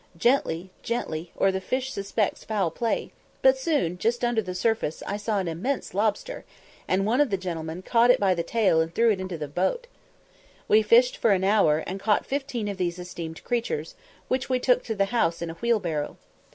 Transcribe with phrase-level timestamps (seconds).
[0.17, 3.11] Gently, gently, or the fish suspects foul play;
[3.43, 6.43] but soon, just under the surface, I saw an immense lobster,
[6.87, 9.47] and one of the gentlemen caught it by the tail and threw it into the
[9.47, 9.85] boat.
[10.67, 13.93] We fished for an hour, and caught fifteen of these esteemed creatures,
[14.27, 16.17] which we took to the house in a wheelbarrow.